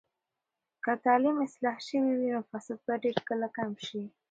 [0.83, 4.01] که تعلیم اصلاح شوي وي، نو فساد به ډیر کله کم شي.